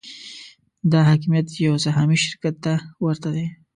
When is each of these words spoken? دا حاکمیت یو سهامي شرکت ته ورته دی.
دا 0.91 0.99
حاکمیت 1.09 1.47
یو 1.65 1.75
سهامي 1.85 2.17
شرکت 2.25 2.55
ته 2.63 2.73
ورته 3.03 3.29
دی. 3.35 3.45